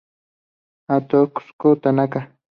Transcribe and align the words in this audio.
Atsuko 0.95 1.67
Tanaka 1.81 2.19